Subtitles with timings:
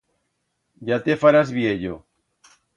[0.87, 1.95] Ya te farás viello!